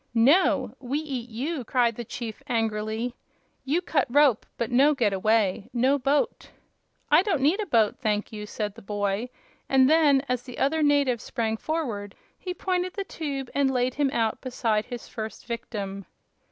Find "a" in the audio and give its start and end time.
7.59-7.67